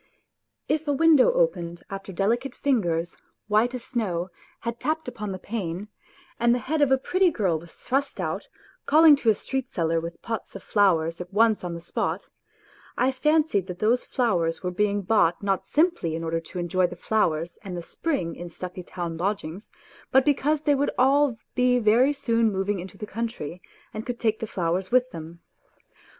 If 0.67 0.87
a 0.87 0.93
window 0.93 1.31
opened 1.33 1.83
after 1.91 2.11
delicate 2.11 2.55
fingers, 2.55 3.17
white 3.47 3.75
as 3.75 3.83
snow, 3.85 4.31
had 4.61 4.79
tapped 4.79 5.07
upon 5.07 5.31
the 5.31 5.37
pane, 5.37 5.89
and 6.39 6.55
the 6.55 6.65
head 6.65 6.81
of 6.81 6.89
a 6.91 6.97
pretty 6.97 7.29
girl 7.29 7.59
was 7.59 7.75
thrust 7.75 8.19
out, 8.19 8.47
calling 8.87 9.15
to 9.17 9.29
a 9.29 9.35
street 9.35 9.69
seller 9.69 9.99
with 10.01 10.19
pots 10.23 10.55
of 10.55 10.63
flowers 10.63 11.21
at 11.21 11.31
once 11.31 11.63
on 11.63 11.75
the 11.75 11.79
spot 11.81 12.29
I 12.97 13.11
fancied 13.11 13.67
that 13.67 13.77
those 13.77 14.03
flowers 14.03 14.63
were 14.63 14.71
being 14.71 15.03
bought 15.03 15.43
not 15.43 15.65
simply 15.65 16.15
in 16.15 16.23
order 16.23 16.39
to 16.39 16.57
enjoy 16.57 16.87
the 16.87 16.95
flowers 16.95 17.59
and 17.63 17.77
the 17.77 17.83
spring 17.83 18.35
in 18.35 18.49
stuffy 18.49 18.81
town 18.81 19.17
lodgings, 19.17 19.69
but 20.11 20.25
because 20.25 20.63
they 20.63 20.73
would 20.73 20.89
all 20.97 21.37
be 21.53 21.77
very 21.77 22.11
soon 22.11 22.51
moving 22.51 22.79
into 22.79 22.97
the 22.97 23.05
country 23.05 23.61
and 23.93 24.03
could 24.03 24.19
take 24.19 24.39
the 24.39 24.47
flowers 24.47 24.89
with 24.89 25.11
them. 25.11 25.41